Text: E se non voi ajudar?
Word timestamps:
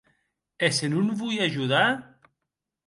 E 0.65 0.67
se 0.77 0.85
non 0.93 1.07
voi 1.21 1.35
ajudar? 1.47 1.89